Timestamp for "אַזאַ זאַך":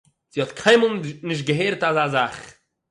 1.89-2.35